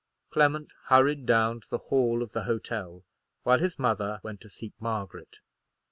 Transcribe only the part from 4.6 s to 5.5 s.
Margaret.